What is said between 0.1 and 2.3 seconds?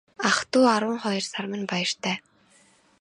Ах дүү арван хоёр сар минь баяртай.